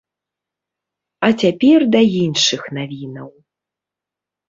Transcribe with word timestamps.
А 1.27 1.29
цяпер 1.45 1.79
да 1.99 2.03
іншых 2.25 2.61
навінаў! 2.81 3.33